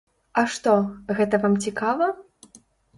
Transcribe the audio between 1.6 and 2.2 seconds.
цікава?